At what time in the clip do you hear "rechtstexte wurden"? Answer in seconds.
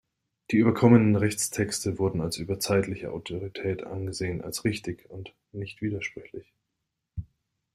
1.15-2.21